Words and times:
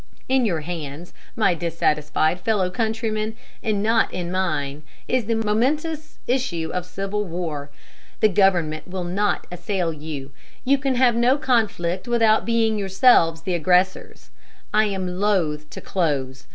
In 0.27 0.45
your 0.47 0.61
hands, 0.61 1.13
my 1.35 1.53
dissatisfied 1.53 2.39
fellow 2.39 2.71
countrymen, 2.71 3.35
and 3.61 3.83
not 3.83 4.11
in 4.11 4.31
mine, 4.31 4.81
is 5.07 5.25
the 5.25 5.35
momentous 5.35 6.17
issue 6.25 6.71
of 6.73 6.87
civil 6.87 7.23
war. 7.23 7.69
The 8.19 8.27
government 8.27 8.87
will 8.87 9.03
not 9.03 9.45
assail 9.51 9.93
you. 9.93 10.31
You 10.65 10.79
can 10.79 10.95
have 10.95 11.15
no 11.15 11.37
conflict 11.37 12.07
without 12.07 12.47
being 12.47 12.79
yourselves 12.79 13.43
the 13.43 13.53
aggressors.... 13.53 14.31
I 14.73 14.85
am 14.85 15.19
loath 15.19 15.69
to 15.69 15.81
close. 15.81 16.47